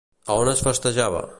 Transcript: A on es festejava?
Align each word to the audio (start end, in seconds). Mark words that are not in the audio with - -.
A 0.31 0.37
on 0.45 0.49
es 0.53 0.63
festejava? 0.69 1.23